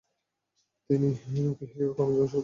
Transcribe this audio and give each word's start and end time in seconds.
তিনি 0.89 1.07
উকিল 1.51 1.67
হিসেবে 1.71 1.93
কর্মজীবন 1.97 2.25
শুরু 2.25 2.27
করেন। 2.27 2.39